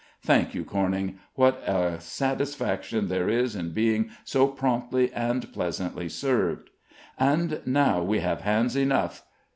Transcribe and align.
Thank 0.23 0.55
you, 0.55 0.65
Corning; 0.65 1.19
what 1.35 1.61
a 1.67 1.99
satisfaction 1.99 3.07
there 3.07 3.29
is 3.29 3.55
in 3.55 3.69
being 3.69 4.09
so 4.23 4.47
promptly 4.47 5.13
and 5.13 5.53
pleasantly 5.53 6.09
served. 6.09 6.71
And 7.19 7.61
now 7.67 8.01
we 8.01 8.19
have 8.21 8.41
hands 8.41 8.75
enough. 8.75 9.21